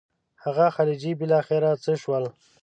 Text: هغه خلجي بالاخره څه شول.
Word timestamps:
هغه 0.43 0.65
خلجي 0.75 1.11
بالاخره 1.19 1.69
څه 1.83 1.93
شول. 2.01 2.23